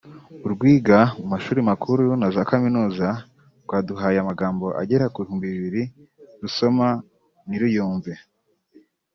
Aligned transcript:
urwiga 0.45 0.97
mu 1.19 1.25
mashuri 1.33 1.59
makuru 1.69 2.03
na 2.19 2.27
za 2.35 2.43
kaminuza 2.49 3.07
rwaduhaye 3.63 4.17
amagambo 4.21 4.65
agera 4.81 5.05
ku 5.13 5.17
bihumbi 5.21 5.45
bibiri 5.53 5.83
rusoma 6.41 6.87
ntiruyumve 7.47 8.13